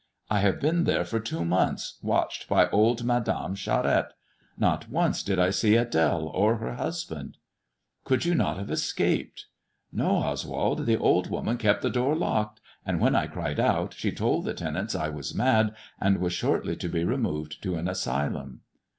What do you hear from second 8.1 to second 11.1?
you not have escaped 1 ""No, Oswald. The